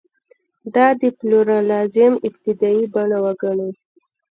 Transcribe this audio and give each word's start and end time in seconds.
دا 0.75 0.87
د 1.01 1.03
پلورالېزم 1.17 2.13
ابتدايي 2.27 2.85
بڼه 2.93 3.17
وګڼو. 3.25 3.69